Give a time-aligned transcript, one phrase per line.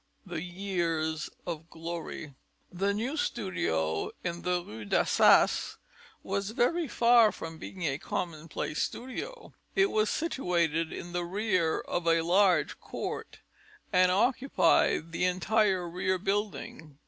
[0.25, 2.33] THE YEARS OF GLORY
[2.71, 5.77] The new studio in the Rue d'Assas
[6.23, 9.53] was very far from being a commonplace studio.
[9.75, 13.41] It was situated in the rear of a large court,
[13.93, 16.97] and occupied the entire rear building.